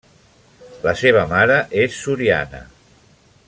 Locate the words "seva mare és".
1.01-1.99